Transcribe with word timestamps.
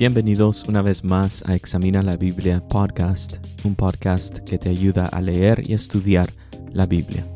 Bienvenidos 0.00 0.64
una 0.66 0.80
vez 0.80 1.04
más 1.04 1.44
a 1.46 1.54
Examina 1.54 2.02
la 2.02 2.16
Biblia 2.16 2.66
Podcast, 2.66 3.36
un 3.64 3.74
podcast 3.74 4.38
que 4.38 4.56
te 4.56 4.70
ayuda 4.70 5.04
a 5.04 5.20
leer 5.20 5.62
y 5.68 5.74
estudiar 5.74 6.30
la 6.72 6.86
Biblia. 6.86 7.30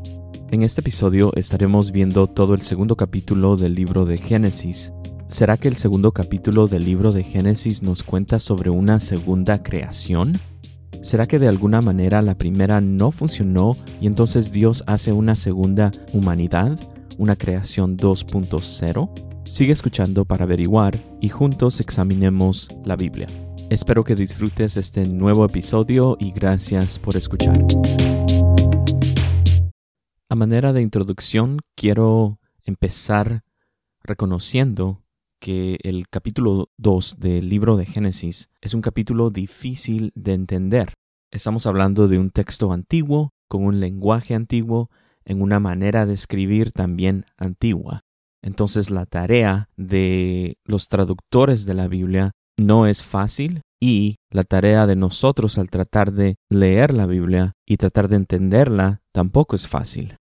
En 0.50 0.62
este 0.62 0.80
episodio 0.80 1.30
estaremos 1.36 1.92
viendo 1.92 2.26
todo 2.26 2.54
el 2.54 2.62
segundo 2.62 2.96
capítulo 2.96 3.58
del 3.58 3.74
libro 3.74 4.06
de 4.06 4.16
Génesis. 4.16 4.94
¿Será 5.28 5.58
que 5.58 5.68
el 5.68 5.76
segundo 5.76 6.12
capítulo 6.12 6.66
del 6.66 6.86
libro 6.86 7.12
de 7.12 7.22
Génesis 7.22 7.82
nos 7.82 8.02
cuenta 8.02 8.38
sobre 8.38 8.70
una 8.70 8.98
segunda 8.98 9.62
creación? 9.62 10.40
¿Será 11.02 11.26
que 11.26 11.38
de 11.38 11.48
alguna 11.48 11.82
manera 11.82 12.22
la 12.22 12.38
primera 12.38 12.80
no 12.80 13.10
funcionó 13.10 13.76
y 14.00 14.06
entonces 14.06 14.52
Dios 14.52 14.84
hace 14.86 15.12
una 15.12 15.34
segunda 15.34 15.90
humanidad, 16.14 16.80
una 17.18 17.36
creación 17.36 17.98
2.0? 17.98 19.33
Sigue 19.44 19.72
escuchando 19.72 20.24
para 20.24 20.44
averiguar 20.44 20.98
y 21.20 21.28
juntos 21.28 21.80
examinemos 21.80 22.70
la 22.84 22.96
Biblia. 22.96 23.28
Espero 23.70 24.02
que 24.02 24.14
disfrutes 24.14 24.76
este 24.76 25.06
nuevo 25.06 25.44
episodio 25.44 26.16
y 26.18 26.32
gracias 26.32 26.98
por 26.98 27.16
escuchar. 27.16 27.58
A 30.30 30.34
manera 30.34 30.72
de 30.72 30.80
introducción, 30.80 31.58
quiero 31.76 32.40
empezar 32.64 33.42
reconociendo 34.02 35.04
que 35.40 35.78
el 35.82 36.08
capítulo 36.08 36.70
2 36.78 37.20
del 37.20 37.48
libro 37.48 37.76
de 37.76 37.84
Génesis 37.84 38.48
es 38.62 38.72
un 38.72 38.80
capítulo 38.80 39.28
difícil 39.28 40.10
de 40.14 40.32
entender. 40.32 40.94
Estamos 41.30 41.66
hablando 41.66 42.08
de 42.08 42.18
un 42.18 42.30
texto 42.30 42.72
antiguo, 42.72 43.34
con 43.46 43.64
un 43.64 43.78
lenguaje 43.78 44.34
antiguo, 44.34 44.90
en 45.26 45.42
una 45.42 45.60
manera 45.60 46.06
de 46.06 46.14
escribir 46.14 46.72
también 46.72 47.26
antigua. 47.36 48.03
Entonces 48.44 48.90
la 48.90 49.06
tarea 49.06 49.70
de 49.76 50.58
los 50.66 50.88
traductores 50.88 51.64
de 51.64 51.72
la 51.72 51.88
Biblia 51.88 52.32
no 52.58 52.86
es 52.86 53.02
fácil 53.02 53.62
y 53.80 54.16
la 54.30 54.44
tarea 54.44 54.86
de 54.86 54.96
nosotros 54.96 55.56
al 55.56 55.70
tratar 55.70 56.12
de 56.12 56.36
leer 56.50 56.92
la 56.92 57.06
Biblia 57.06 57.52
y 57.66 57.78
tratar 57.78 58.08
de 58.08 58.16
entenderla 58.16 59.00
tampoco 59.12 59.56
es 59.56 59.66
fácil. 59.66 60.16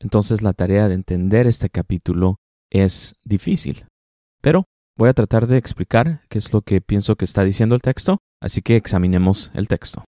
Entonces 0.00 0.40
la 0.40 0.54
tarea 0.54 0.88
de 0.88 0.94
entender 0.94 1.46
este 1.46 1.68
capítulo 1.68 2.36
es 2.70 3.14
difícil. 3.24 3.84
Pero 4.40 4.64
voy 4.96 5.10
a 5.10 5.14
tratar 5.14 5.46
de 5.46 5.58
explicar 5.58 6.22
qué 6.30 6.38
es 6.38 6.54
lo 6.54 6.62
que 6.62 6.80
pienso 6.80 7.16
que 7.16 7.26
está 7.26 7.44
diciendo 7.44 7.74
el 7.74 7.82
texto, 7.82 8.18
así 8.40 8.62
que 8.62 8.76
examinemos 8.76 9.50
el 9.52 9.68
texto. 9.68 10.02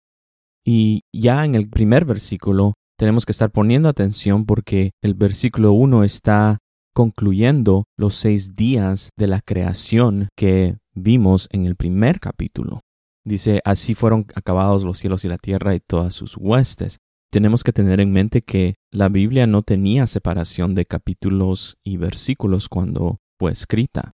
Y 0.63 1.01
ya 1.11 1.45
en 1.45 1.55
el 1.55 1.67
primer 1.67 2.05
versículo 2.05 2.73
tenemos 2.97 3.25
que 3.25 3.31
estar 3.31 3.49
poniendo 3.49 3.89
atención 3.89 4.45
porque 4.45 4.91
el 5.01 5.15
versículo 5.15 5.73
1 5.73 6.03
está 6.03 6.59
concluyendo 6.95 7.83
los 7.97 8.15
seis 8.15 8.53
días 8.53 9.09
de 9.17 9.27
la 9.27 9.41
creación 9.41 10.29
que 10.35 10.77
vimos 10.95 11.49
en 11.51 11.65
el 11.65 11.75
primer 11.75 12.21
capítulo. 12.21 12.81
Dice, 13.25 13.59
así 13.65 13.95
fueron 13.95 14.27
acabados 14.33 14.85
los 14.85 14.97
cielos 14.97 15.25
y 15.25 15.27
la 15.27 15.37
tierra 15.37 15.75
y 15.75 15.81
todas 15.81 16.13
sus 16.13 16.37
huestes. 16.37 16.97
Tenemos 17.31 17.65
que 17.65 17.73
tener 17.73 17.99
en 17.99 18.13
mente 18.13 18.43
que 18.43 18.75
la 18.91 19.09
Biblia 19.09 19.45
no 19.45 19.61
tenía 19.61 20.07
separación 20.07 20.73
de 20.73 20.85
capítulos 20.85 21.75
y 21.83 21.97
versículos 21.97 22.69
cuando 22.69 23.17
fue 23.37 23.51
escrita. 23.51 24.13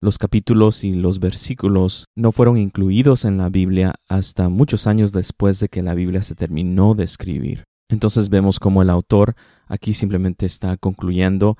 Los 0.00 0.16
capítulos 0.16 0.84
y 0.84 0.94
los 0.94 1.18
versículos 1.18 2.04
no 2.16 2.30
fueron 2.30 2.58
incluidos 2.58 3.24
en 3.24 3.38
la 3.38 3.48
Biblia 3.48 3.94
hasta 4.08 4.48
muchos 4.48 4.86
años 4.86 5.10
después 5.10 5.58
de 5.58 5.68
que 5.68 5.82
la 5.82 5.94
Biblia 5.94 6.22
se 6.22 6.36
terminó 6.36 6.94
de 6.94 7.04
escribir. 7.04 7.64
Entonces 7.90 8.28
vemos 8.28 8.60
como 8.60 8.82
el 8.82 8.90
autor 8.90 9.34
aquí 9.66 9.94
simplemente 9.94 10.46
está 10.46 10.76
concluyendo 10.76 11.56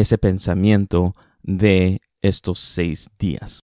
ese 0.00 0.18
pensamiento 0.18 1.12
de 1.42 2.00
estos 2.22 2.58
seis 2.58 3.08
días. 3.18 3.60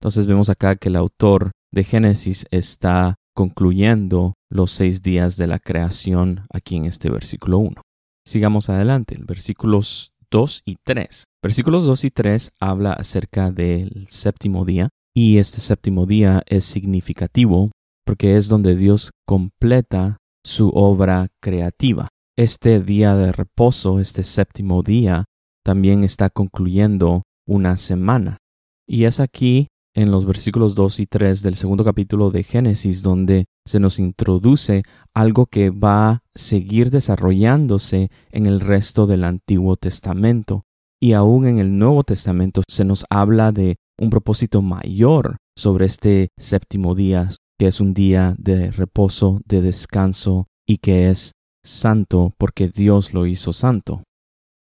Entonces 0.00 0.26
vemos 0.26 0.48
acá 0.48 0.76
que 0.76 0.88
el 0.88 0.96
autor 0.96 1.52
de 1.72 1.84
Génesis 1.84 2.46
está 2.50 3.16
concluyendo 3.34 4.34
los 4.50 4.70
seis 4.70 5.02
días 5.02 5.36
de 5.36 5.46
la 5.46 5.58
creación 5.58 6.46
aquí 6.52 6.76
en 6.76 6.84
este 6.84 7.10
versículo 7.10 7.58
1. 7.58 7.82
Sigamos 8.26 8.68
adelante, 8.68 9.16
versículos 9.20 10.12
2 10.30 10.62
y 10.64 10.76
3. 10.84 11.24
Versículos 11.42 11.86
2 11.86 12.04
y 12.04 12.10
3 12.10 12.50
habla 12.60 12.92
acerca 12.92 13.50
del 13.50 14.06
séptimo 14.08 14.64
día 14.64 14.88
y 15.14 15.38
este 15.38 15.60
séptimo 15.60 16.06
día 16.06 16.42
es 16.46 16.64
significativo 16.64 17.70
porque 18.04 18.36
es 18.36 18.48
donde 18.48 18.76
Dios 18.76 19.10
completa 19.26 20.18
su 20.44 20.68
obra 20.70 21.28
creativa. 21.40 22.08
Este 22.36 22.80
día 22.80 23.14
de 23.14 23.32
reposo, 23.32 24.00
este 24.00 24.22
séptimo 24.22 24.82
día, 24.82 25.24
también 25.64 26.04
está 26.04 26.30
concluyendo 26.30 27.22
una 27.46 27.76
semana. 27.76 28.38
Y 28.86 29.04
es 29.04 29.20
aquí 29.20 29.68
en 29.94 30.10
los 30.10 30.24
versículos 30.24 30.74
2 30.74 31.00
y 31.00 31.06
3 31.06 31.42
del 31.42 31.56
segundo 31.56 31.84
capítulo 31.84 32.30
de 32.30 32.42
Génesis 32.42 33.02
donde 33.02 33.46
se 33.66 33.80
nos 33.80 33.98
introduce 33.98 34.82
algo 35.14 35.46
que 35.46 35.70
va 35.70 36.10
a 36.10 36.20
seguir 36.34 36.90
desarrollándose 36.90 38.10
en 38.30 38.46
el 38.46 38.60
resto 38.60 39.06
del 39.06 39.24
Antiguo 39.24 39.76
Testamento. 39.76 40.62
Y 41.00 41.12
aún 41.12 41.46
en 41.46 41.58
el 41.58 41.78
Nuevo 41.78 42.04
Testamento 42.04 42.62
se 42.68 42.84
nos 42.84 43.04
habla 43.10 43.52
de 43.52 43.76
un 43.98 44.10
propósito 44.10 44.62
mayor 44.62 45.36
sobre 45.56 45.86
este 45.86 46.28
séptimo 46.38 46.94
día, 46.94 47.28
que 47.58 47.66
es 47.66 47.80
un 47.80 47.94
día 47.94 48.34
de 48.38 48.70
reposo, 48.70 49.38
de 49.44 49.60
descanso 49.60 50.46
y 50.66 50.78
que 50.78 51.10
es 51.10 51.32
santo 51.64 52.32
porque 52.38 52.68
Dios 52.68 53.12
lo 53.12 53.26
hizo 53.26 53.52
santo. 53.52 54.02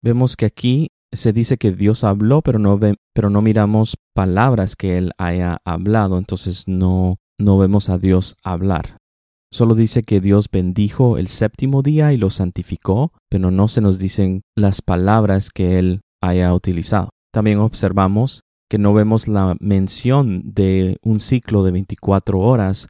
Vemos 0.04 0.36
que 0.36 0.46
aquí 0.46 0.90
se 1.12 1.34
dice 1.34 1.58
que 1.58 1.72
Dios 1.72 2.04
habló, 2.04 2.42
pero 2.42 2.60
no, 2.60 2.80
pero 3.14 3.30
no 3.30 3.42
miramos 3.42 3.98
palabras 4.14 4.76
que 4.76 4.98
Él 4.98 5.12
haya 5.18 5.58
hablado, 5.66 6.18
entonces 6.18 6.68
no, 6.68 7.18
no 7.40 7.58
vemos 7.58 7.90
a 7.90 7.98
Dios 7.98 8.36
hablar. 8.44 8.98
Solo 9.52 9.76
dice 9.76 10.04
que 10.04 10.20
Dios 10.20 10.50
bendijo 10.52 11.18
el 11.18 11.28
séptimo 11.28 11.82
día 11.82 12.12
y 12.12 12.18
lo 12.18 12.30
santificó, 12.30 13.14
pero 13.30 13.50
no 13.50 13.68
se 13.68 13.82
nos 13.82 13.98
dicen 13.98 14.42
las 14.56 14.82
palabras 14.82 15.50
que 15.52 15.80
Él 15.80 16.02
haya 16.22 16.54
utilizado. 16.54 17.10
También 17.32 17.60
observamos 17.60 18.44
que 18.70 18.78
no 18.78 18.94
vemos 18.94 19.28
la 19.28 19.56
mención 19.60 20.42
de 20.44 20.98
un 21.02 21.20
ciclo 21.20 21.64
de 21.64 21.72
24 21.72 22.40
horas 22.40 22.88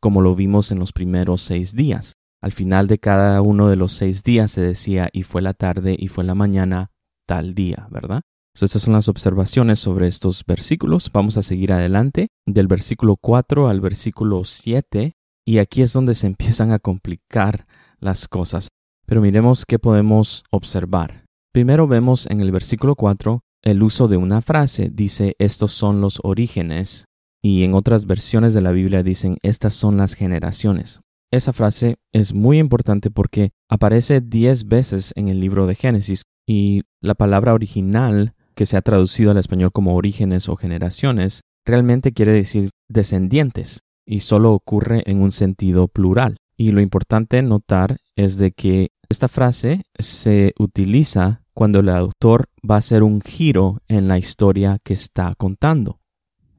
como 0.00 0.20
lo 0.20 0.34
vimos 0.34 0.72
en 0.72 0.80
los 0.80 0.92
primeros 0.92 1.42
seis 1.42 1.76
días. 1.76 2.14
Al 2.42 2.50
final 2.50 2.88
de 2.88 2.98
cada 2.98 3.40
uno 3.40 3.68
de 3.68 3.76
los 3.76 3.92
seis 3.92 4.24
días 4.24 4.50
se 4.50 4.60
decía 4.60 5.08
y 5.12 5.22
fue 5.22 5.42
la 5.42 5.54
tarde 5.54 5.96
y 5.96 6.08
fue 6.08 6.24
la 6.24 6.34
mañana 6.34 6.90
tal 7.26 7.54
día, 7.54 7.86
¿verdad? 7.90 8.22
estas 8.54 8.82
son 8.82 8.92
las 8.92 9.08
observaciones 9.08 9.78
sobre 9.78 10.06
estos 10.06 10.44
versículos. 10.46 11.10
Vamos 11.12 11.38
a 11.38 11.42
seguir 11.42 11.72
adelante 11.72 12.28
del 12.44 12.66
versículo 12.66 13.16
4 13.16 13.68
al 13.68 13.80
versículo 13.80 14.44
7 14.44 15.14
y 15.46 15.58
aquí 15.58 15.82
es 15.82 15.92
donde 15.92 16.14
se 16.14 16.26
empiezan 16.32 16.72
a 16.72 16.78
complicar 16.78 17.66
las 17.98 18.28
cosas. 18.28 18.68
Pero 19.06 19.20
miremos 19.20 19.64
qué 19.64 19.78
podemos 19.78 20.44
observar. 20.50 21.24
Primero 21.52 21.86
vemos 21.86 22.26
en 22.26 22.40
el 22.40 22.50
versículo 22.50 22.96
4 22.96 23.40
el 23.62 23.82
uso 23.82 24.08
de 24.08 24.16
una 24.16 24.42
frase. 24.42 24.90
Dice, 24.92 25.34
estos 25.38 25.72
son 25.72 26.00
los 26.00 26.18
orígenes. 26.24 27.06
Y 27.40 27.64
en 27.64 27.74
otras 27.74 28.06
versiones 28.06 28.52
de 28.52 28.60
la 28.60 28.72
Biblia 28.72 29.02
dicen, 29.02 29.38
estas 29.42 29.74
son 29.74 29.96
las 29.96 30.14
generaciones. 30.14 31.00
Esa 31.32 31.54
frase 31.54 31.96
es 32.12 32.34
muy 32.34 32.58
importante 32.58 33.10
porque 33.10 33.52
aparece 33.70 34.20
diez 34.20 34.68
veces 34.68 35.12
en 35.16 35.28
el 35.28 35.40
libro 35.40 35.66
de 35.66 35.74
Génesis 35.74 36.24
y 36.46 36.82
la 37.00 37.14
palabra 37.14 37.54
original, 37.54 38.34
que 38.54 38.66
se 38.66 38.76
ha 38.76 38.82
traducido 38.82 39.30
al 39.30 39.38
español 39.38 39.72
como 39.72 39.96
orígenes 39.96 40.50
o 40.50 40.56
generaciones, 40.56 41.40
realmente 41.64 42.12
quiere 42.12 42.32
decir 42.32 42.68
descendientes 42.90 43.80
y 44.04 44.20
solo 44.20 44.52
ocurre 44.52 45.04
en 45.06 45.22
un 45.22 45.32
sentido 45.32 45.88
plural. 45.88 46.36
Y 46.58 46.72
lo 46.72 46.82
importante 46.82 47.40
notar 47.40 47.96
es 48.14 48.36
de 48.36 48.52
que 48.52 48.90
esta 49.08 49.28
frase 49.28 49.84
se 49.98 50.52
utiliza 50.58 51.44
cuando 51.54 51.80
el 51.80 51.88
autor 51.88 52.50
va 52.68 52.74
a 52.74 52.78
hacer 52.78 53.02
un 53.02 53.22
giro 53.22 53.80
en 53.88 54.06
la 54.06 54.18
historia 54.18 54.80
que 54.84 54.92
está 54.92 55.34
contando. 55.38 55.98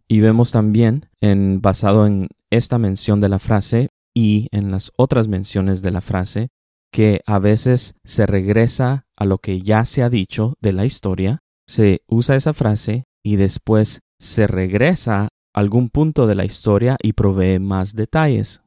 Y 0.08 0.22
vemos 0.22 0.52
también, 0.52 1.10
en, 1.22 1.62
basado 1.62 2.08
en 2.08 2.28
esta 2.50 2.80
mención 2.80 3.22
de 3.22 3.30
la 3.30 3.38
frase, 3.40 3.90
y 4.14 4.48
en 4.52 4.72
las 4.72 4.92
otras 4.98 5.28
menciones 5.28 5.82
de 5.82 5.92
la 5.92 6.02
frase 6.02 6.50
que 6.92 7.22
a 7.26 7.40
veces 7.40 7.96
se 8.04 8.26
regresa 8.26 9.06
a 9.18 9.26
lo 9.26 9.40
que 9.40 9.62
ya 9.62 9.84
se 9.86 10.04
ha 10.04 10.10
dicho 10.10 10.56
de 10.62 10.74
la 10.74 10.86
historia, 10.86 11.40
se 11.68 12.02
usa 12.08 12.36
esa 12.36 12.54
frase 12.54 13.06
y 13.24 13.38
después 13.38 14.02
se 14.20 14.48
regresa 14.48 15.24
a 15.24 15.30
algún 15.54 15.90
punto 15.90 16.28
de 16.28 16.36
la 16.36 16.46
historia 16.46 16.98
y 17.02 17.14
provee 17.14 17.60
más 17.60 17.94
detalles. 17.94 18.62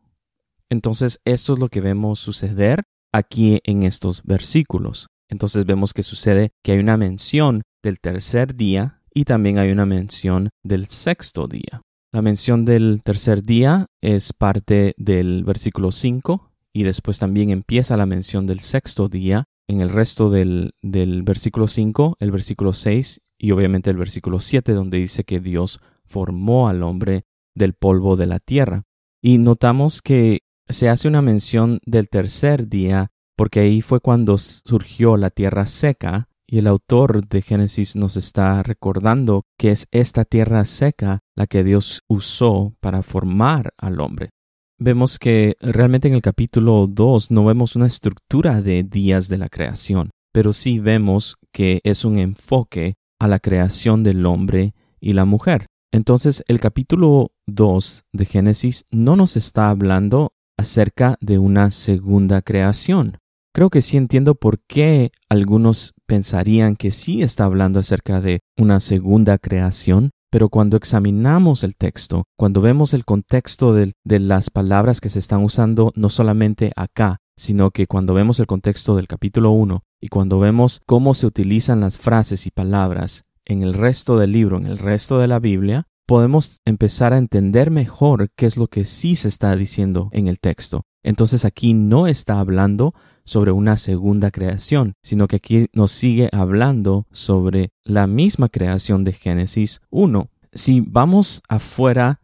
Entonces 0.71 1.21
esto 1.25 1.53
es 1.53 1.59
lo 1.59 1.69
que 1.69 1.81
vemos 1.81 2.19
suceder 2.19 2.83
aquí 3.13 3.61
en 3.65 3.85
estos 3.85 4.23
versículos. 4.25 5.07
Entonces 5.31 5.65
vemos 5.65 5.93
que 5.93 6.03
sucede 6.03 6.51
que 6.65 6.73
hay 6.73 6.79
una 6.79 6.97
mención 6.97 7.63
del 7.83 8.01
tercer 8.01 8.57
día 8.57 9.03
y 9.15 9.25
también 9.25 9.59
hay 9.59 9.71
una 9.71 9.87
mención 9.87 10.51
del 10.65 10.89
sexto 10.89 11.47
día. 11.47 11.83
La 12.17 12.23
mención 12.23 12.65
del 12.65 13.03
tercer 13.05 13.43
día 13.43 13.89
es 14.01 14.33
parte 14.33 14.95
del 14.97 15.45
versículo 15.45 15.93
5 15.93 16.51
y 16.73 16.85
después 16.85 17.19
también 17.19 17.51
empieza 17.51 17.99
la 17.99 18.07
mención 18.07 18.47
del 18.47 18.61
sexto 18.61 19.11
día 19.11 19.45
en 19.69 19.83
el 19.83 19.91
resto 19.91 20.31
del, 20.31 20.73
del 20.81 21.25
versículo 21.25 21.67
5, 21.67 22.17
el 22.19 22.31
versículo 22.31 22.73
6 22.73 23.21
y 23.37 23.51
obviamente 23.51 23.91
el 23.91 23.99
versículo 23.99 24.41
7 24.41 24.73
donde 24.73 24.97
dice 24.97 25.25
que 25.25 25.41
Dios 25.41 25.79
formó 26.07 26.71
al 26.71 26.83
hombre 26.85 27.27
del 27.55 27.75
polvo 27.75 28.17
de 28.17 28.25
la 28.25 28.39
tierra. 28.39 28.85
Y 29.21 29.37
notamos 29.37 30.01
que 30.01 30.39
se 30.71 30.89
hace 30.89 31.09
una 31.09 31.21
mención 31.21 31.81
del 31.85 32.09
tercer 32.09 32.67
día 32.67 33.11
porque 33.37 33.61
ahí 33.61 33.83
fue 33.83 34.01
cuando 34.01 34.39
surgió 34.39 35.19
la 35.19 35.29
tierra 35.29 35.67
seca 35.67 36.31
y 36.47 36.61
el 36.61 36.67
autor 36.67 37.29
de 37.29 37.43
Génesis 37.43 37.95
nos 37.95 38.17
está 38.17 38.63
recordando 38.63 39.43
que 39.59 39.71
es 39.71 39.87
esta 39.91 40.25
tierra 40.25 40.65
seca 40.65 41.21
la 41.37 41.47
que 41.47 41.63
Dios 41.63 42.01
usó 42.09 42.75
para 42.81 43.03
formar 43.03 43.73
al 43.79 44.01
hombre. 44.01 44.31
Vemos 44.79 45.19
que 45.19 45.55
realmente 45.61 46.09
en 46.09 46.15
el 46.15 46.23
capítulo 46.23 46.87
2 46.87 47.31
no 47.31 47.45
vemos 47.45 47.77
una 47.77 47.87
estructura 47.87 48.61
de 48.61 48.83
días 48.83 49.29
de 49.29 49.39
la 49.39 49.49
creación, 49.49 50.11
pero 50.33 50.53
sí 50.53 50.81
vemos 50.81 51.37
que 51.53 51.81
es 51.85 52.05
un 52.05 52.19
enfoque 52.19 52.95
a 53.19 53.29
la 53.29 53.39
creación 53.39 54.03
del 54.03 54.27
hombre 54.27 54.75
y 55.01 55.13
la 55.13 55.25
mujer. 55.25 55.67
Entonces 55.93 56.43
el 56.49 56.61
capítulo 56.61 57.33
2 57.47 58.05
de 58.13 58.25
Génesis 58.27 58.85
no 58.91 59.17
nos 59.17 59.37
está 59.37 59.71
hablando 59.71 60.33
acerca 60.59 61.17
de 61.21 61.39
una 61.39 61.71
segunda 61.71 62.43
creación. 62.43 63.19
Creo 63.55 63.71
que 63.71 63.81
sí 63.81 63.97
entiendo 63.97 64.35
por 64.35 64.61
qué 64.67 65.11
algunos 65.31 65.95
pensarían 66.07 66.77
que 66.77 66.91
sí 66.91 67.23
está 67.23 67.45
hablando 67.45 67.81
acerca 67.81 68.21
de 68.21 68.41
una 68.59 68.81
segunda 68.81 69.39
creación, 69.39 70.11
pero 70.37 70.51
cuando 70.51 70.77
examinamos 70.77 71.65
el 71.65 71.77
texto, 71.77 72.25
cuando 72.37 72.61
vemos 72.61 72.93
el 72.93 73.07
contexto 73.07 73.73
de, 73.73 73.95
las 74.05 74.51
palabras 74.51 75.01
que 75.01 75.09
se 75.09 75.19
están 75.19 75.43
usando, 75.43 75.93
no 75.97 76.11
solamente 76.11 76.73
acá, 76.77 77.21
sino 77.39 77.71
que 77.71 77.87
cuando 77.87 78.13
vemos 78.13 78.39
el 78.39 78.47
contexto 78.47 78.97
del 78.97 79.09
capítulo 79.09 79.53
1 79.53 79.81
y 79.99 80.09
cuando 80.09 80.39
vemos 80.39 80.83
cómo 80.85 81.15
se 81.15 81.27
utilizan 81.27 81.81
las 81.81 81.97
frases 81.97 82.47
y 82.47 82.51
palabras 82.51 83.25
en 83.47 83.63
el 83.63 83.73
resto 83.73 84.19
del 84.19 84.33
libro, 84.33 84.59
en 84.59 84.67
el 84.67 84.77
resto 84.77 85.19
de 85.21 85.27
la 85.27 85.39
Biblia, 85.39 85.85
podemos 86.07 86.59
empezar 86.67 87.15
a 87.15 87.17
entender 87.17 87.71
mejor 87.71 88.29
qué 88.37 88.45
es 88.45 88.59
lo 88.59 88.67
que 88.67 88.85
sí 88.85 89.17
se 89.17 89.29
está 89.29 89.57
diciendo 89.57 90.11
en 90.13 90.29
el 90.29 90.39
texto. 90.39 90.83
Entonces 91.03 91.47
aquí 91.47 91.73
no 91.73 92.07
está 92.07 92.41
hablando 92.41 92.93
sobre 93.27 93.53
una 93.53 93.77
segunda 93.77 94.31
creación, 94.31 94.95
sino 95.03 95.29
que 95.29 95.37
aquí 95.37 95.67
nos 95.75 95.91
sigue 95.91 96.31
hablando 96.33 97.07
sobre 97.11 97.69
la 97.85 98.07
misma 98.07 98.49
creación 98.49 99.05
de 99.05 99.13
Génesis 99.13 99.83
1. 99.91 100.31
Si 100.53 100.81
vamos 100.81 101.43
afuera 101.49 102.21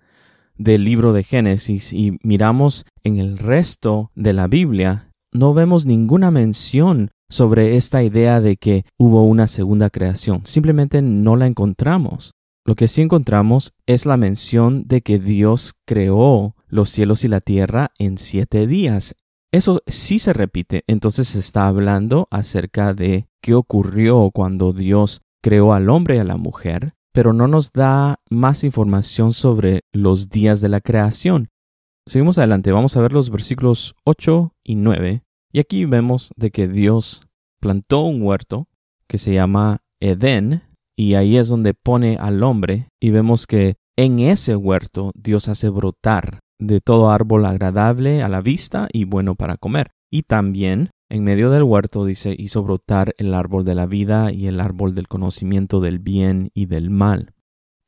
del 0.57 0.85
libro 0.85 1.13
de 1.13 1.25
Génesis 1.25 1.93
y 1.93 2.19
miramos 2.23 2.87
en 3.05 3.19
el 3.19 3.37
resto 3.37 4.11
de 4.15 4.33
la 4.33 4.47
Biblia, 4.47 5.11
no 5.33 5.53
vemos 5.53 5.85
ninguna 5.85 6.31
mención 6.31 7.11
sobre 7.29 7.77
esta 7.77 8.03
idea 8.03 8.41
de 8.41 8.57
que 8.57 8.85
hubo 8.99 9.25
una 9.25 9.47
segunda 9.47 9.91
creación. 9.91 10.43
Simplemente 10.45 11.03
no 11.03 11.37
la 11.37 11.47
encontramos. 11.47 12.33
Lo 12.65 12.77
que 12.77 12.87
sí 12.87 13.03
encontramos 13.03 13.73
es 13.87 14.07
la 14.07 14.17
mención 14.17 14.85
de 14.87 15.01
que 15.01 15.19
Dios 15.19 15.73
creó 15.85 16.55
los 16.69 16.91
cielos 16.91 17.25
y 17.25 17.29
la 17.29 17.41
tierra 17.41 17.91
en 17.99 18.19
siete 18.19 18.67
días. 18.67 19.15
Eso 19.53 19.83
sí 19.87 20.19
se 20.19 20.33
repite. 20.33 20.83
Entonces 20.87 21.29
se 21.29 21.39
está 21.39 21.69
hablando 21.69 22.27
acerca 22.31 22.95
de 22.95 23.29
qué 23.43 23.55
ocurrió 23.55 24.31
cuando 24.33 24.73
Dios 24.73 25.21
creó 25.43 25.75
al 25.75 25.91
hombre 25.91 26.17
y 26.17 26.19
a 26.21 26.25
la 26.25 26.39
mujer, 26.39 26.95
pero 27.13 27.35
no 27.35 27.49
nos 27.49 27.73
da 27.73 28.17
más 28.31 28.65
información 28.65 29.35
sobre 29.35 29.83
los 29.93 30.31
días 30.31 30.63
de 30.63 30.71
la 30.71 30.81
creación. 30.81 31.51
Seguimos 32.09 32.39
adelante, 32.39 32.73
vamos 32.73 32.97
a 32.97 33.03
ver 33.03 33.13
los 33.13 33.31
versículos 33.31 33.95
8 34.05 34.55
y 34.65 34.77
9. 34.77 35.23
Y 35.53 35.59
aquí 35.61 35.85
vemos 35.85 36.33
de 36.37 36.51
que 36.51 36.67
Dios 36.67 37.27
plantó 37.61 38.01
un 38.01 38.23
huerto 38.23 38.69
que 39.07 39.19
se 39.19 39.35
llama 39.35 39.83
Edén 40.01 40.63
y 40.97 41.15
ahí 41.15 41.37
es 41.37 41.49
donde 41.49 41.75
pone 41.75 42.17
al 42.17 42.43
hombre 42.43 42.89
y 43.01 43.11
vemos 43.11 43.47
que 43.47 43.77
en 43.97 44.19
ese 44.19 44.57
huerto 44.57 45.13
Dios 45.15 45.49
hace 45.49 45.69
brotar 45.69 46.41
de 46.67 46.81
todo 46.81 47.11
árbol 47.11 47.47
agradable 47.47 48.23
a 48.23 48.29
la 48.29 48.41
vista 48.41 48.89
y 48.93 49.05
bueno 49.05 49.35
para 49.35 49.57
comer. 49.57 49.91
Y 50.11 50.23
también 50.23 50.91
en 51.09 51.25
medio 51.25 51.51
del 51.51 51.63
huerto 51.63 52.05
dice 52.05 52.35
hizo 52.39 52.63
brotar 52.63 53.15
el 53.19 53.35
árbol 53.35 53.65
de 53.65 53.75
la 53.75 53.87
vida 53.87 54.33
y 54.33 54.47
el 54.47 54.61
árbol 54.61 54.95
del 54.95 55.09
conocimiento 55.09 55.81
del 55.81 55.99
bien 55.99 56.51
y 56.55 56.67
del 56.67 56.91
mal. 56.91 57.35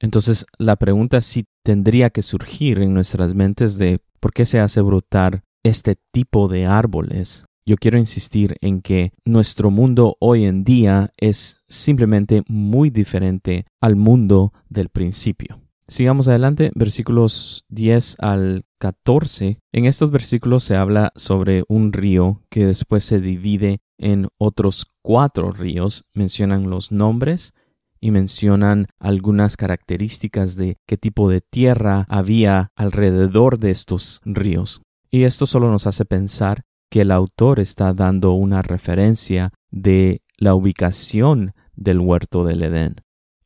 Entonces 0.01 0.47
la 0.59 0.77
pregunta 0.77 1.21
sí 1.21 1.45
tendría 1.63 2.11
que 2.11 2.23
surgir 2.23 2.79
en 2.81 2.95
nuestras 2.95 3.35
mentes 3.35 3.79
de 3.79 4.01
por 4.21 4.33
qué 4.33 4.45
se 4.45 4.61
hace 4.61 4.81
brotar 4.81 5.43
este 5.63 5.97
tipo 6.13 6.49
de 6.49 6.67
árboles 6.67 7.45
yo 7.67 7.77
quiero 7.77 7.97
insistir 7.97 8.57
en 8.61 8.83
que 8.83 9.13
nuestro 9.25 9.71
mundo 9.71 10.17
hoy 10.21 10.45
en 10.45 10.65
día 10.65 11.11
es 11.17 11.61
simplemente 11.67 12.43
muy 12.47 12.91
diferente 12.91 13.65
al 13.81 13.97
mundo 13.97 14.53
del 14.69 14.91
principio. 14.91 15.64
Sigamos 15.87 16.29
adelante, 16.29 16.71
versículos 16.75 17.67
10 17.69 18.17
al 18.21 18.65
14. 18.79 19.59
En 19.71 19.85
estos 19.85 20.11
versículos 20.11 20.65
se 20.65 20.77
habla 20.77 21.13
sobre 21.15 21.65
un 21.69 21.93
río 21.93 22.43
que 22.49 22.65
después 22.65 23.05
se 23.05 23.21
divide 23.21 23.81
en 23.99 24.29
otros 24.39 24.87
cuatro 25.03 25.53
ríos. 25.53 26.09
Mencionan 26.15 26.71
los 26.71 26.91
nombres 26.91 27.53
y 28.01 28.13
mencionan 28.13 28.87
algunas 28.99 29.59
características 29.59 30.57
de 30.57 30.79
qué 30.87 30.97
tipo 30.97 31.29
de 31.29 31.43
tierra 31.43 32.07
había 32.09 32.69
alrededor 32.77 33.59
de 33.59 33.71
estos 33.71 34.23
ríos. 34.25 34.81
Y 35.11 35.25
esto 35.25 35.47
solo 35.47 35.71
nos 35.71 35.87
hace 35.87 36.07
pensar 36.07 36.63
que 36.91 37.03
el 37.03 37.11
autor 37.11 37.61
está 37.61 37.93
dando 37.93 38.33
una 38.33 38.63
referencia 38.63 39.53
de 39.71 40.23
la 40.39 40.55
ubicación 40.55 41.53
del 41.75 42.01
huerto 42.01 42.45
del 42.45 42.63
Edén. 42.63 42.97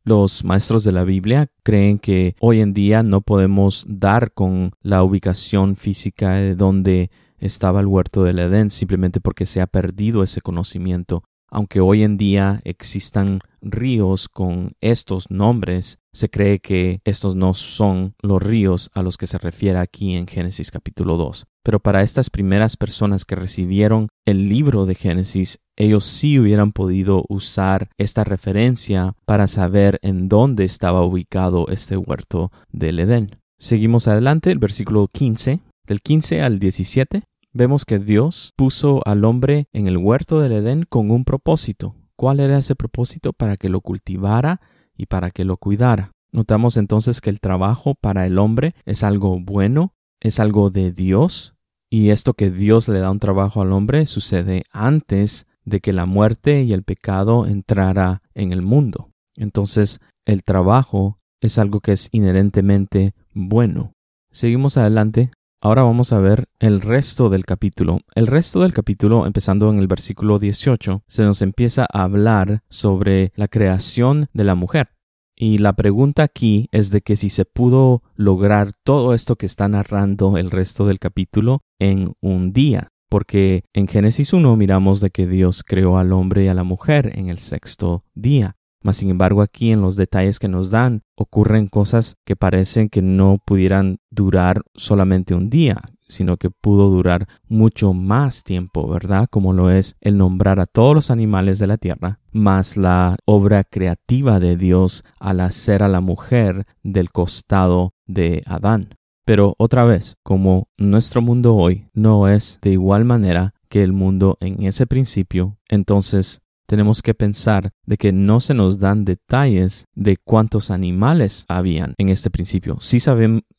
Los 0.09 0.43
maestros 0.43 0.85
de 0.85 0.93
la 0.93 1.05
Biblia 1.05 1.49
creen 1.63 1.99
que 1.99 2.35
hoy 2.41 2.61
en 2.61 2.73
día 2.73 3.03
no 3.03 3.21
podemos 3.21 3.85
dar 3.87 4.33
con 4.33 4.71
la 4.81 5.03
ubicación 5.03 5.77
física 5.77 6.37
de 6.37 6.55
donde 6.55 7.11
estaba 7.37 7.81
el 7.81 7.87
huerto 7.87 8.25
del 8.25 8.39
Edén 8.39 8.71
simplemente 8.71 9.21
porque 9.21 9.45
se 9.45 9.61
ha 9.61 9.67
perdido 9.67 10.23
ese 10.23 10.41
conocimiento. 10.41 11.25
Aunque 11.51 11.81
hoy 11.81 12.03
en 12.03 12.19
día 12.19 12.61
existan 12.65 13.41
ríos 13.63 14.29
con 14.29 14.73
estos 14.81 15.31
nombres, 15.31 15.99
se 16.13 16.29
cree 16.29 16.59
que 16.59 17.01
estos 17.05 17.35
no 17.35 17.55
son 17.55 18.15
los 18.23 18.43
ríos 18.43 18.91
a 18.95 19.03
los 19.03 19.17
que 19.17 19.27
se 19.27 19.39
refiere 19.39 19.79
aquí 19.79 20.15
en 20.15 20.27
Génesis 20.27 20.71
capítulo 20.71 21.17
2. 21.17 21.47
Pero 21.65 21.81
para 21.81 22.03
estas 22.03 22.31
primeras 22.31 22.77
personas 22.77 23.25
que 23.25 23.35
recibieron 23.35 24.09
el 24.27 24.49
libro 24.49 24.85
de 24.87 24.95
Génesis, 24.95 25.59
ellos 25.77 26.05
sí 26.05 26.39
hubieran 26.39 26.73
podido 26.73 27.25
usar 27.29 27.89
esta 27.99 28.25
referencia 28.25 29.15
para 29.25 29.47
saber 29.47 29.99
en 30.03 30.29
dónde 30.29 30.65
estaba 30.65 31.03
ubicado 31.03 31.67
este 31.69 31.97
huerto 31.97 32.53
del 32.71 33.01
Edén. 33.01 33.37
Seguimos 33.59 34.07
adelante, 34.07 34.53
el 34.53 34.59
versículo 34.59 35.09
15, 35.13 35.61
del 35.87 36.01
15 36.01 36.43
al 36.43 36.59
17 36.59 37.23
vemos 37.53 37.85
que 37.85 37.99
Dios 37.99 38.53
puso 38.57 39.03
al 39.07 39.25
hombre 39.25 39.67
en 39.73 39.87
el 39.87 39.97
huerto 39.97 40.41
del 40.41 40.53
Edén 40.53 40.85
con 40.89 41.11
un 41.11 41.25
propósito. 41.25 41.95
¿Cuál 42.17 42.41
era 42.41 42.59
ese 42.59 42.75
propósito? 42.75 43.33
Para 43.33 43.57
que 43.57 43.69
lo 43.69 43.81
cultivara 43.81 44.61
y 44.97 45.07
para 45.07 45.31
que 45.31 45.45
lo 45.45 45.57
cuidara. 45.57 46.13
Notamos 46.33 46.77
entonces 46.77 47.21
que 47.21 47.31
el 47.31 47.41
trabajo 47.41 47.95
para 47.95 48.27
el 48.27 48.39
hombre 48.39 48.75
es 48.85 49.03
algo 49.03 49.39
bueno, 49.41 49.95
es 50.21 50.41
algo 50.41 50.71
de 50.71 50.93
Dios, 50.93 51.55
y 51.91 52.11
esto 52.11 52.35
que 52.35 52.51
Dios 52.51 52.89
le 52.89 52.99
da 52.99 53.11
un 53.11 53.19
trabajo 53.19 53.63
al 53.63 53.73
hombre 53.73 54.05
sucede 54.07 54.65
antes 54.73 55.47
de 55.65 55.81
que 55.81 55.93
la 55.93 56.07
muerte 56.07 56.63
y 56.63 56.73
el 56.73 56.83
pecado 56.83 57.47
entrara 57.47 58.23
en 58.35 58.53
el 58.53 58.63
mundo. 58.63 59.11
Entonces, 59.37 60.01
el 60.27 60.43
trabajo 60.43 61.17
es 61.41 61.59
algo 61.59 61.81
que 61.81 61.93
es 61.93 62.09
inherentemente 62.13 63.15
bueno. 63.33 63.93
Seguimos 64.31 64.77
adelante 64.77 65.31
Ahora 65.61 65.83
vamos 65.83 66.13
a 66.13 66.21
ver 66.21 66.49
el 66.61 66.81
resto 66.81 67.31
del 67.31 67.45
capítulo. 67.45 67.99
El 68.15 68.29
resto 68.29 68.61
del 68.61 68.73
capítulo, 68.73 69.27
empezando 69.27 69.69
en 69.71 69.79
el 69.79 69.89
versículo 69.89 70.39
18, 70.39 71.03
se 71.09 71.23
nos 71.25 71.43
empieza 71.43 71.85
a 71.93 72.05
hablar 72.05 72.63
sobre 72.69 73.33
la 73.35 73.49
creación 73.49 74.27
de 74.33 74.45
la 74.45 74.55
mujer. 74.55 74.91
Y 75.35 75.59
la 75.59 75.73
pregunta 75.73 76.23
aquí 76.23 76.69
es 76.71 76.93
de 76.93 77.01
que 77.01 77.17
si 77.17 77.29
se 77.29 77.45
pudo 77.45 78.05
lograr 78.15 78.71
todo 78.85 79.15
esto 79.15 79.35
que 79.35 79.47
está 79.47 79.69
narrando 79.69 80.39
el 80.39 80.53
resto 80.53 80.87
del 80.87 81.01
capítulo 81.01 81.63
en 81.81 82.13
un 82.21 82.53
día. 82.53 82.93
Porque 83.09 83.65
en 83.73 83.89
Génesis 83.89 84.33
1 84.33 84.57
miramos 84.57 85.01
de 85.01 85.11
que 85.11 85.27
Dios 85.27 85.65
creó 85.65 85.99
al 85.99 86.13
hombre 86.13 86.45
y 86.45 86.49
a 86.49 86.55
la 86.55 86.63
mujer 86.63 87.19
en 87.19 87.31
el 87.31 87.39
sexto 87.39 88.05
día. 88.15 88.58
Mas 88.83 88.99
sin 88.99 89.11
embargo 89.11 89.43
aquí 89.43 89.73
en 89.73 89.81
los 89.81 89.97
detalles 89.97 90.39
que 90.39 90.49
nos 90.49 90.71
dan 90.71 91.03
ocurren 91.17 91.67
cosas 91.67 92.17
que 92.25 92.37
parecen 92.37 92.89
que 92.89 93.03
no 93.03 93.39
pudieran 93.45 93.99
durar 94.11 94.63
solamente 94.75 95.35
un 95.35 95.51
día, 95.51 95.81
sino 96.09 96.37
que 96.37 96.51
pudo 96.51 96.89
durar 96.91 97.29
mucho 97.49 97.93
más 97.93 98.43
tiempo, 98.43 98.89
¿verdad? 98.89 99.29
Como 99.31 99.53
lo 99.53 99.71
es 99.71 99.97
el 100.01 100.17
nombrar 100.17 100.61
a 100.61 100.67
todos 100.67 100.95
los 100.95 101.11
animales 101.11 101.59
de 101.59 101.67
la 101.67 101.77
tierra, 101.77 102.21
más 102.33 102.77
la 102.77 103.17
obra 103.25 103.65
creativa 103.65 104.41
de 104.41 104.57
Dios 104.57 105.05
al 105.21 105.41
hacer 105.41 105.83
a 105.83 105.89
la 105.89 106.01
mujer 106.01 106.67
del 106.83 107.11
costado 107.11 107.93
de 108.07 108.43
Adán. 108.47 108.95
Pero 109.25 109.55
otra 109.59 109.85
vez, 109.85 110.17
como 110.23 110.69
nuestro 110.79 111.21
mundo 111.21 111.55
hoy 111.55 111.87
no 111.93 112.29
es 112.29 112.59
de 112.63 112.71
igual 112.71 113.05
manera 113.05 113.53
que 113.69 113.83
el 113.83 113.93
mundo 113.93 114.39
en 114.41 114.63
ese 114.63 114.87
principio, 114.87 115.59
entonces 115.69 116.41
tenemos 116.69 117.03
que 117.03 117.15
pensar 117.15 117.71
de 117.87 117.97
que 117.97 118.13
no 118.13 118.41
se 118.41 118.55
nos 118.55 118.79
dan 118.79 119.05
detalles 119.05 119.87
de 119.95 120.19
cuántos 120.19 120.71
animales 120.71 121.47
habían 121.49 121.95
en 121.97 122.11
este 122.11 122.31
principio. 122.31 122.77
Sí, 122.81 122.99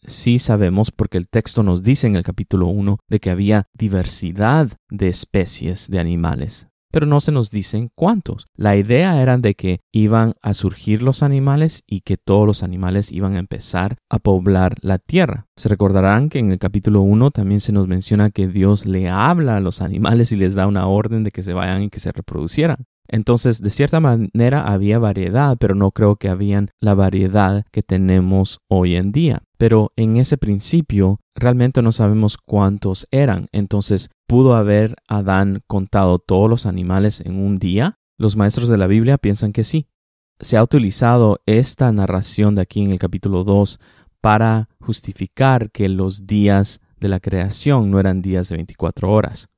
sí 0.05 0.39
sabemos 0.39 0.91
porque 0.91 1.17
el 1.17 1.27
texto 1.27 1.63
nos 1.63 1.81
dice 1.81 2.07
en 2.07 2.15
el 2.15 2.23
capítulo 2.23 2.67
1 2.67 2.97
de 3.09 3.19
que 3.19 3.31
había 3.31 3.67
diversidad 3.73 4.69
de 4.89 5.07
especies 5.07 5.89
de 5.89 5.99
animales 5.99 6.69
pero 6.91 7.05
no 7.05 7.19
se 7.19 7.31
nos 7.31 7.51
dicen 7.51 7.91
cuántos. 7.93 8.47
La 8.55 8.75
idea 8.75 9.21
era 9.21 9.37
de 9.37 9.53
que 9.53 9.81
iban 9.91 10.33
a 10.41 10.53
surgir 10.53 11.01
los 11.01 11.23
animales 11.23 11.83
y 11.85 12.01
que 12.01 12.17
todos 12.17 12.47
los 12.47 12.63
animales 12.63 13.11
iban 13.11 13.35
a 13.35 13.39
empezar 13.39 13.97
a 14.09 14.19
poblar 14.19 14.75
la 14.81 14.97
tierra. 14.97 15.47
Se 15.55 15.69
recordarán 15.69 16.29
que 16.29 16.39
en 16.39 16.51
el 16.51 16.57
capítulo 16.57 17.01
1 17.01 17.31
también 17.31 17.61
se 17.61 17.71
nos 17.71 17.87
menciona 17.87 18.31
que 18.31 18.47
Dios 18.47 18.85
le 18.85 19.09
habla 19.09 19.57
a 19.57 19.61
los 19.61 19.81
animales 19.81 20.31
y 20.31 20.35
les 20.35 20.55
da 20.55 20.67
una 20.67 20.87
orden 20.87 21.23
de 21.23 21.31
que 21.31 21.43
se 21.43 21.53
vayan 21.53 21.83
y 21.83 21.89
que 21.89 21.99
se 21.99 22.11
reproducieran. 22.11 22.85
Entonces, 23.11 23.61
de 23.61 23.71
cierta 23.71 23.99
manera 23.99 24.67
había 24.67 24.99
variedad, 24.99 25.57
pero 25.59 25.73
no 25.75 25.91
creo 25.91 26.15
que 26.15 26.29
habían 26.29 26.69
la 26.79 26.93
variedad 26.93 27.65
que 27.71 27.81
tenemos 27.81 28.59
hoy 28.69 28.95
en 28.95 29.11
día. 29.11 29.41
Pero 29.57 29.91
en 29.95 30.17
ese 30.17 30.37
principio 30.37 31.19
realmente 31.35 31.81
no 31.81 31.91
sabemos 31.91 32.37
cuántos 32.37 33.07
eran. 33.11 33.47
Entonces, 33.51 34.09
¿pudo 34.27 34.55
haber 34.55 34.95
Adán 35.07 35.61
contado 35.67 36.19
todos 36.19 36.49
los 36.49 36.65
animales 36.65 37.19
en 37.21 37.43
un 37.43 37.57
día? 37.57 37.97
Los 38.17 38.37
maestros 38.37 38.69
de 38.69 38.77
la 38.77 38.87
Biblia 38.87 39.17
piensan 39.17 39.51
que 39.51 39.63
sí. 39.63 39.87
Se 40.39 40.55
ha 40.55 40.63
utilizado 40.63 41.39
esta 41.45 41.91
narración 41.91 42.55
de 42.55 42.61
aquí 42.61 42.81
en 42.81 42.91
el 42.91 42.99
capítulo 42.99 43.43
2 43.43 43.79
para 44.21 44.69
justificar 44.79 45.71
que 45.71 45.89
los 45.89 46.27
días 46.27 46.79
de 46.99 47.09
la 47.09 47.19
creación 47.19 47.89
no 47.89 47.99
eran 47.99 48.21
días 48.21 48.49
de 48.49 48.57
24 48.57 49.11
horas. 49.11 49.49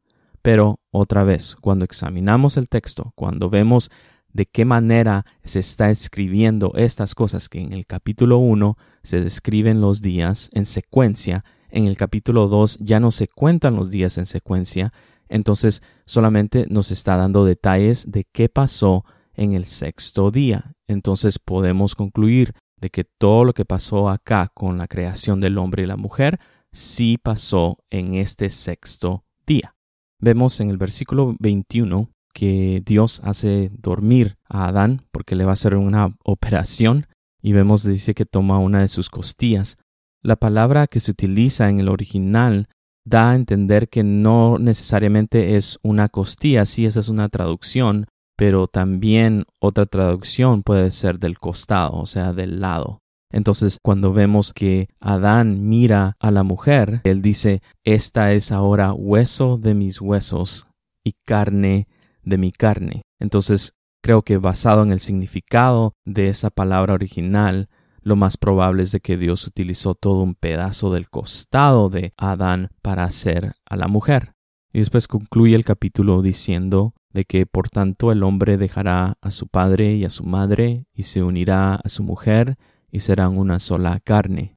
Pero 0.42 0.80
otra 0.92 1.24
vez, 1.24 1.56
cuando 1.62 1.86
examinamos 1.86 2.58
el 2.58 2.68
texto, 2.68 3.14
cuando 3.16 3.50
vemos 3.50 3.92
de 4.34 4.46
qué 4.46 4.66
manera 4.66 5.26
se 5.44 5.60
está 5.60 5.90
escribiendo 5.90 6.72
estas 6.76 7.16
cosas 7.16 7.50
que 7.50 7.60
en 7.60 7.74
el 7.74 7.86
capítulo 7.86 8.38
1 8.38 8.78
se 9.04 9.22
describen 9.22 9.82
los 9.82 10.02
días 10.02 10.50
en 10.54 10.66
secuencia, 10.66 11.44
en 11.70 11.86
el 11.86 11.98
capítulo 11.98 12.48
2 12.48 12.80
ya 12.80 13.00
no 13.00 13.12
se 13.12 13.28
cuentan 13.28 13.76
los 13.76 13.90
días 13.90 14.18
en 14.18 14.26
secuencia, 14.26 14.94
entonces 15.30 15.82
solamente 16.06 16.66
nos 16.70 16.92
está 16.92 17.18
dando 17.18 17.46
detalles 17.46 18.12
de 18.12 18.26
qué 18.32 18.50
pasó 18.50 19.06
en 19.34 19.54
el 19.54 19.66
sexto 19.66 20.30
día. 20.30 20.74
Entonces 20.88 21.40
podemos 21.40 21.96
concluir 21.96 22.54
de 22.76 22.90
que 22.90 23.06
todo 23.06 23.46
lo 23.46 23.54
que 23.54 23.64
pasó 23.64 24.10
acá 24.10 24.52
con 24.54 24.78
la 24.78 24.88
creación 24.88 25.40
del 25.40 25.58
hombre 25.58 25.84
y 25.84 25.88
la 25.88 25.96
mujer 25.96 26.40
sí 26.74 27.18
pasó 27.18 27.78
en 27.90 28.16
este 28.16 28.50
sexto 28.50 29.24
día. 29.46 29.76
Vemos 30.22 30.62
en 30.62 30.70
el 30.70 30.78
versículo 30.78 31.36
21 31.40 32.12
que 32.32 32.84
Dios 32.86 33.22
hace 33.24 33.72
dormir 33.76 34.38
a 34.48 34.68
Adán 34.68 35.08
porque 35.12 35.36
le 35.36 35.46
va 35.46 35.52
a 35.52 35.54
hacer 35.54 35.76
una 35.76 36.16
operación 36.24 37.08
y 37.42 37.54
vemos 37.54 37.84
dice 37.84 38.14
que 38.14 38.26
toma 38.26 38.60
una 38.60 38.82
de 38.82 38.88
sus 38.88 39.10
costillas. 39.10 39.78
La 40.22 40.36
palabra 40.36 40.86
que 40.86 41.00
se 41.00 41.10
utiliza 41.10 41.70
en 41.70 41.80
el 41.80 41.90
original 41.90 42.70
da 43.04 43.32
a 43.32 43.36
entender 43.36 43.90
que 43.90 44.04
no 44.04 44.60
necesariamente 44.60 45.56
es 45.56 45.80
una 45.82 46.08
costilla, 46.08 46.68
sí 46.68 46.86
esa 46.86 47.00
es 47.00 47.10
una 47.10 47.28
traducción, 47.30 48.06
pero 48.38 48.68
también 48.68 49.46
otra 49.60 49.86
traducción 49.86 50.62
puede 50.62 50.92
ser 50.92 51.18
del 51.18 51.40
costado, 51.40 51.94
o 51.94 52.06
sea, 52.06 52.32
del 52.32 52.62
lado. 52.62 53.01
Entonces, 53.32 53.78
cuando 53.82 54.14
vemos 54.14 54.54
que 54.54 54.88
Adán 55.00 55.68
mira 55.68 56.16
a 56.20 56.32
la 56.32 56.44
mujer, 56.44 57.02
él 57.04 57.22
dice, 57.22 57.62
esta 57.84 58.34
es 58.34 58.52
ahora 58.52 58.94
hueso 58.94 59.58
de 59.58 59.74
mis 59.74 60.02
huesos 60.02 60.68
y 61.04 61.14
carne 61.26 61.88
de 62.24 62.38
mi 62.38 62.52
carne. 62.52 63.04
Entonces, 63.20 63.74
creo 64.02 64.24
que 64.24 64.38
basado 64.38 64.84
en 64.84 64.92
el 64.92 65.00
significado 65.00 65.94
de 66.06 66.28
esa 66.28 66.50
palabra 66.50 66.94
original, 66.94 67.70
lo 68.02 68.16
más 68.16 68.38
probable 68.38 68.84
es 68.84 68.92
de 68.92 69.00
que 69.00 69.18
Dios 69.18 69.46
utilizó 69.46 69.94
todo 69.96 70.24
un 70.24 70.36
pedazo 70.36 70.92
del 70.92 71.10
costado 71.10 71.90
de 71.90 72.14
Adán 72.18 72.70
para 72.82 73.04
hacer 73.04 73.54
a 73.66 73.76
la 73.76 73.88
mujer. 73.88 74.34
Y 74.74 74.80
después 74.80 75.08
concluye 75.08 75.56
el 75.56 75.66
capítulo 75.66 76.22
diciendo 76.22 76.94
de 77.14 77.26
que 77.26 77.46
por 77.46 77.70
tanto 77.70 78.12
el 78.12 78.24
hombre 78.24 78.58
dejará 78.58 79.18
a 79.22 79.32
su 79.32 79.48
padre 79.48 79.96
y 79.96 80.06
a 80.06 80.10
su 80.10 80.24
madre 80.24 80.86
y 80.94 81.04
se 81.04 81.22
unirá 81.22 81.76
a 81.76 81.90
su 81.90 82.04
mujer 82.04 82.58
y 82.92 83.00
serán 83.00 83.38
una 83.38 83.60
sola 83.60 84.00
carne. 84.04 84.56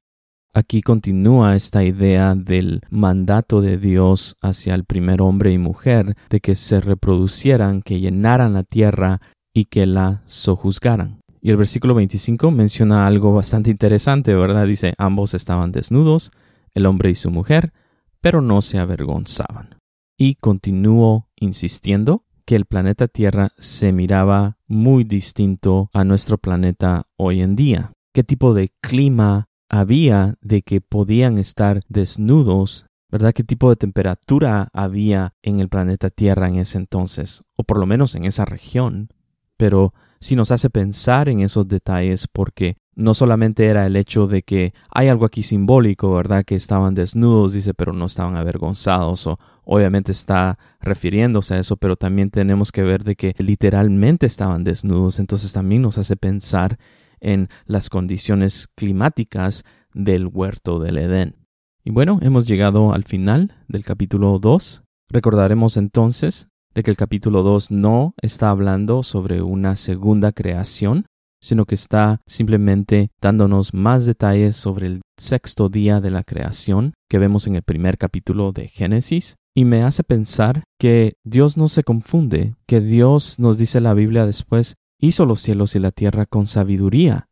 Aquí 0.57 0.81
continúa 0.81 1.57
esta 1.57 1.83
idea 1.83 2.33
del 2.33 2.79
mandato 2.89 3.59
de 3.59 3.77
Dios 3.77 4.37
hacia 4.41 4.73
el 4.73 4.85
primer 4.85 5.21
hombre 5.21 5.51
y 5.51 5.57
mujer 5.57 6.15
de 6.29 6.39
que 6.39 6.55
se 6.55 6.79
reproducieran, 6.79 7.81
que 7.81 7.99
llenaran 7.99 8.53
la 8.53 8.63
tierra 8.63 9.19
y 9.53 9.65
que 9.65 9.85
la 9.85 10.23
sojuzgaran. 10.27 11.19
Y 11.41 11.49
el 11.49 11.57
versículo 11.57 11.93
25 11.93 12.51
menciona 12.51 13.05
algo 13.05 13.33
bastante 13.33 13.69
interesante, 13.69 14.33
¿verdad? 14.33 14.65
Dice, 14.65 14.93
ambos 14.97 15.33
estaban 15.33 15.73
desnudos, 15.73 16.31
el 16.73 16.85
hombre 16.85 17.09
y 17.09 17.15
su 17.15 17.31
mujer, 17.31 17.73
pero 18.21 18.39
no 18.39 18.61
se 18.61 18.79
avergonzaban. 18.79 19.77
Y 20.17 20.35
continuó 20.35 21.27
insistiendo 21.35 22.23
que 22.45 22.55
el 22.55 22.63
planeta 22.63 23.09
Tierra 23.09 23.49
se 23.59 23.91
miraba 23.91 24.57
muy 24.69 25.03
distinto 25.03 25.89
a 25.91 26.05
nuestro 26.05 26.37
planeta 26.37 27.07
hoy 27.17 27.41
en 27.41 27.57
día 27.57 27.94
qué 28.15 28.23
tipo 28.23 28.53
de 28.53 28.71
clima 28.79 29.49
había 29.69 30.35
de 30.39 30.61
que 30.61 30.79
podían 30.79 31.37
estar 31.37 31.81
desnudos, 31.89 32.85
¿verdad? 33.11 33.33
¿Qué 33.33 33.43
tipo 33.43 33.69
de 33.69 33.75
temperatura 33.75 34.69
había 34.71 35.33
en 35.43 35.59
el 35.59 35.67
planeta 35.67 36.09
Tierra 36.09 36.47
en 36.47 36.55
ese 36.55 36.77
entonces, 36.77 37.43
o 37.57 37.65
por 37.65 37.77
lo 37.77 37.85
menos 37.85 38.15
en 38.15 38.23
esa 38.23 38.45
región? 38.45 39.09
Pero 39.57 39.93
sí 40.21 40.37
nos 40.37 40.51
hace 40.51 40.69
pensar 40.69 41.27
en 41.27 41.41
esos 41.41 41.67
detalles 41.67 42.29
porque 42.31 42.77
no 42.95 43.13
solamente 43.13 43.65
era 43.65 43.85
el 43.85 43.97
hecho 43.97 44.27
de 44.27 44.43
que 44.43 44.73
hay 44.91 45.09
algo 45.09 45.25
aquí 45.25 45.43
simbólico, 45.43 46.13
¿verdad? 46.13 46.45
Que 46.45 46.55
estaban 46.55 46.95
desnudos, 46.95 47.51
dice, 47.51 47.73
pero 47.73 47.91
no 47.91 48.05
estaban 48.05 48.37
avergonzados, 48.37 49.27
o 49.27 49.37
obviamente 49.65 50.13
está 50.13 50.57
refiriéndose 50.79 51.55
a 51.55 51.59
eso, 51.59 51.75
pero 51.75 51.97
también 51.97 52.29
tenemos 52.29 52.71
que 52.71 52.83
ver 52.83 53.03
de 53.03 53.17
que 53.17 53.35
literalmente 53.39 54.25
estaban 54.25 54.63
desnudos, 54.63 55.19
entonces 55.19 55.51
también 55.51 55.81
nos 55.81 55.97
hace 55.97 56.15
pensar 56.15 56.79
en 57.25 57.49
las 57.65 57.89
condiciones 57.89 58.67
climáticas 58.75 59.63
del 59.93 60.27
huerto 60.27 60.79
del 60.79 60.99
Edén. 60.99 61.35
Y 61.83 61.91
bueno, 61.91 62.19
hemos 62.21 62.47
llegado 62.47 62.93
al 62.93 63.03
final 63.03 63.53
del 63.67 63.83
capítulo 63.83 64.39
2. 64.39 64.83
Recordaremos 65.09 65.75
entonces 65.75 66.47
de 66.73 66.83
que 66.83 66.91
el 66.91 66.97
capítulo 66.97 67.41
2 67.43 67.71
no 67.71 68.13
está 68.21 68.49
hablando 68.49 69.03
sobre 69.03 69.41
una 69.41 69.75
segunda 69.75 70.31
creación, 70.31 71.05
sino 71.41 71.65
que 71.65 71.75
está 71.75 72.21
simplemente 72.27 73.09
dándonos 73.21 73.73
más 73.73 74.05
detalles 74.05 74.55
sobre 74.55 74.87
el 74.87 75.01
sexto 75.17 75.69
día 75.69 76.01
de 76.01 76.11
la 76.11 76.23
creación 76.23 76.93
que 77.09 77.19
vemos 77.19 77.47
en 77.47 77.55
el 77.55 77.61
primer 77.61 77.97
capítulo 77.97 78.51
de 78.51 78.67
Génesis. 78.67 79.35
Y 79.55 79.63
me 79.63 79.83
hace 79.83 80.03
pensar 80.03 80.63
que 80.79 81.13
Dios 81.23 81.55
no 81.55 81.69
se 81.69 81.83
confunde, 81.83 82.55
que 82.67 82.81
Dios 82.81 83.39
nos 83.39 83.57
dice 83.57 83.79
la 83.79 83.93
Biblia 83.93 84.25
después 84.25 84.75
hizo 85.05 85.25
los 85.25 85.41
cielos 85.41 85.75
y 85.75 85.79
la 85.79 85.91
tierra 85.91 86.25
con 86.25 86.47
sabiduría, 86.47 87.29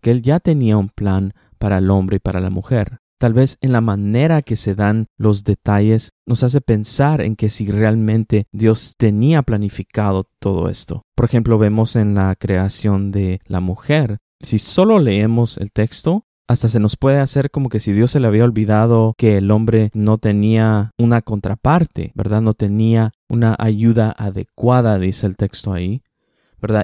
que 0.00 0.10
Él 0.10 0.22
ya 0.22 0.40
tenía 0.40 0.76
un 0.76 0.88
plan 0.88 1.32
para 1.58 1.78
el 1.78 1.90
hombre 1.90 2.16
y 2.16 2.20
para 2.20 2.40
la 2.40 2.50
mujer. 2.50 2.98
Tal 3.18 3.32
vez 3.32 3.56
en 3.62 3.72
la 3.72 3.80
manera 3.80 4.42
que 4.42 4.56
se 4.56 4.74
dan 4.74 5.06
los 5.16 5.42
detalles 5.42 6.12
nos 6.26 6.42
hace 6.42 6.60
pensar 6.60 7.22
en 7.22 7.34
que 7.34 7.48
si 7.48 7.70
realmente 7.70 8.46
Dios 8.52 8.94
tenía 8.98 9.42
planificado 9.42 10.28
todo 10.38 10.68
esto. 10.68 11.02
Por 11.14 11.24
ejemplo, 11.24 11.56
vemos 11.56 11.96
en 11.96 12.14
la 12.14 12.34
creación 12.36 13.12
de 13.12 13.40
la 13.46 13.60
mujer, 13.60 14.18
si 14.40 14.58
solo 14.58 14.98
leemos 14.98 15.56
el 15.56 15.72
texto, 15.72 16.26
hasta 16.48 16.68
se 16.68 16.78
nos 16.78 16.96
puede 16.96 17.18
hacer 17.18 17.50
como 17.50 17.68
que 17.68 17.80
si 17.80 17.92
Dios 17.92 18.10
se 18.10 18.20
le 18.20 18.28
había 18.28 18.44
olvidado 18.44 19.14
que 19.16 19.38
el 19.38 19.50
hombre 19.50 19.90
no 19.94 20.18
tenía 20.18 20.92
una 20.98 21.22
contraparte, 21.22 22.12
¿verdad? 22.14 22.42
No 22.42 22.54
tenía 22.54 23.12
una 23.28 23.56
ayuda 23.58 24.14
adecuada, 24.16 24.98
dice 24.98 25.26
el 25.26 25.36
texto 25.36 25.72
ahí. 25.72 26.02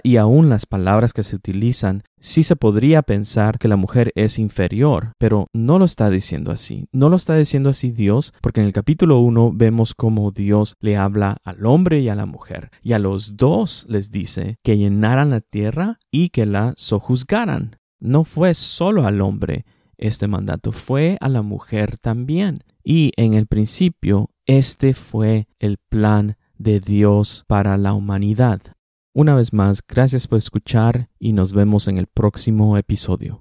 Y 0.04 0.16
aún 0.16 0.48
las 0.48 0.66
palabras 0.66 1.12
que 1.12 1.22
se 1.22 1.36
utilizan, 1.36 2.04
sí 2.20 2.42
se 2.42 2.56
podría 2.56 3.02
pensar 3.02 3.58
que 3.58 3.68
la 3.68 3.76
mujer 3.76 4.12
es 4.14 4.38
inferior, 4.38 5.12
pero 5.18 5.48
no 5.52 5.78
lo 5.78 5.84
está 5.84 6.08
diciendo 6.10 6.50
así. 6.50 6.86
No 6.92 7.08
lo 7.08 7.16
está 7.16 7.36
diciendo 7.36 7.70
así 7.70 7.90
Dios, 7.90 8.32
porque 8.40 8.60
en 8.60 8.66
el 8.66 8.72
capítulo 8.72 9.18
1 9.20 9.52
vemos 9.54 9.94
cómo 9.94 10.30
Dios 10.30 10.74
le 10.80 10.96
habla 10.96 11.38
al 11.44 11.66
hombre 11.66 12.00
y 12.00 12.08
a 12.08 12.14
la 12.14 12.26
mujer, 12.26 12.70
y 12.82 12.92
a 12.92 12.98
los 12.98 13.36
dos 13.36 13.86
les 13.88 14.10
dice 14.10 14.56
que 14.62 14.76
llenaran 14.76 15.30
la 15.30 15.40
tierra 15.40 15.98
y 16.10 16.28
que 16.28 16.46
la 16.46 16.74
sojuzgaran. 16.76 17.76
No 17.98 18.24
fue 18.24 18.54
solo 18.54 19.06
al 19.06 19.20
hombre 19.20 19.64
este 19.96 20.26
mandato, 20.26 20.72
fue 20.72 21.16
a 21.20 21.28
la 21.28 21.42
mujer 21.42 21.98
también. 21.98 22.64
Y 22.84 23.12
en 23.16 23.34
el 23.34 23.46
principio, 23.46 24.30
este 24.46 24.94
fue 24.94 25.46
el 25.60 25.78
plan 25.78 26.36
de 26.58 26.80
Dios 26.80 27.44
para 27.46 27.76
la 27.78 27.92
humanidad. 27.92 28.60
Una 29.14 29.34
vez 29.34 29.52
más, 29.52 29.82
gracias 29.86 30.26
por 30.26 30.38
escuchar 30.38 31.10
y 31.18 31.34
nos 31.34 31.52
vemos 31.52 31.86
en 31.86 31.98
el 31.98 32.06
próximo 32.06 32.78
episodio. 32.78 33.40